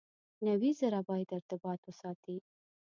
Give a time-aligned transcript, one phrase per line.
[0.47, 2.37] نوي زره باید ارتباطات وساتي.